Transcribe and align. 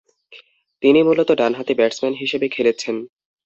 তিনি 0.83 0.99
মূলতঃ 1.03 1.33
ডানহাতি 1.39 1.73
ব্যাটসম্যান 1.75 2.13
হিসেবে 2.21 2.47
খেলেছেন। 2.47 2.95